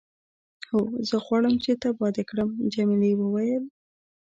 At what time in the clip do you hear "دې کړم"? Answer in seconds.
2.15-2.49